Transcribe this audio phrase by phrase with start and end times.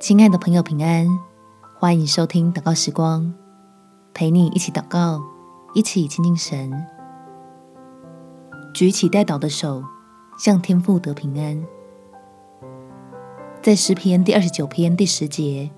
[0.00, 1.06] 亲爱的朋友，平安！
[1.78, 3.34] 欢迎收听祷告时光，
[4.14, 5.20] 陪你一起祷告，
[5.74, 6.72] 一起亲近神。
[8.72, 9.84] 举起代祷的手，
[10.38, 11.62] 向天父得平安。
[13.60, 15.70] 在诗篇第二十九篇第十节，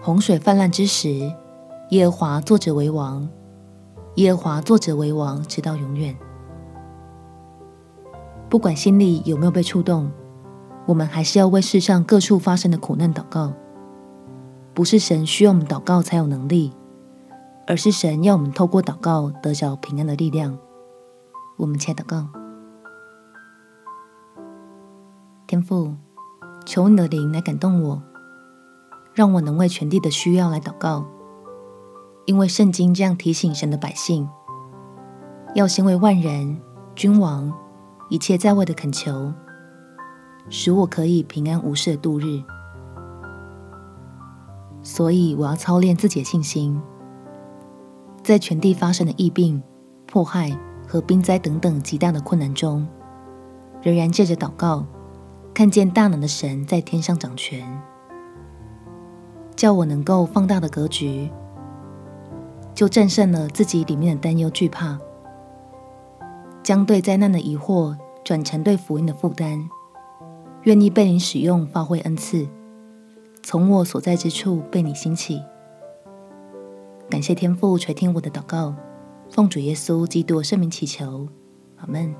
[0.00, 1.30] 洪水泛滥之时，
[1.90, 3.28] 耶和华坐着为王，
[4.14, 6.16] 耶和华坐着为王，直到永远。
[8.48, 10.10] 不管心里有没有被触动，
[10.88, 13.52] 我们还是要为世上各处发生的苦难祷告。
[14.72, 16.72] 不是神需要我们祷告才有能力，
[17.66, 20.58] 而是神要我们透过祷告得着平安的力量。
[21.58, 22.26] 我们且祷告：
[25.46, 25.94] 天父，
[26.64, 28.02] 求你的灵来感动我，
[29.12, 31.04] 让我能为全地的需要来祷告。
[32.24, 34.26] 因为圣经这样提醒神的百姓，
[35.54, 36.58] 要先为万人、
[36.94, 37.52] 君王。
[38.10, 39.34] 一切在位的恳求，
[40.50, 42.42] 使我可以平安无事的度日。
[44.82, 46.80] 所以我要操练自己的信心，
[48.22, 49.62] 在全地发生的疫病、
[50.06, 52.86] 迫害和兵灾等等极大的困难中，
[53.82, 54.86] 仍然借着祷告，
[55.52, 57.66] 看见大能的神在天上掌权，
[59.54, 61.30] 叫我能够放大的格局，
[62.74, 64.98] 就战胜了自己里面的担忧惧怕。
[66.62, 69.68] 将对灾难的疑惑转成对福音的负担，
[70.68, 72.46] 愿意被你使用，发挥恩赐，
[73.42, 75.40] 从我所在之处被你兴起。
[77.08, 78.74] 感谢天父垂听我的祷告，
[79.30, 81.26] 奉主耶稣基督圣名祈求，
[81.78, 82.14] 阿门。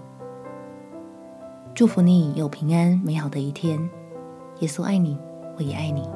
[1.74, 3.78] 祝福你有平安美好的一天。
[4.60, 5.18] 耶稣爱你，
[5.58, 6.08] 我也爱你。